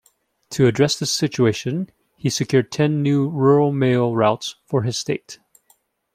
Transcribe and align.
To 0.53 0.65
address 0.65 0.97
this 0.97 1.13
situation 1.13 1.91
he 2.17 2.31
secured 2.31 2.71
ten 2.71 3.03
new 3.03 3.29
rural 3.29 3.71
mail 3.71 4.15
routes 4.15 4.55
for 4.65 4.81
his 4.81 4.97
state. 4.97 5.37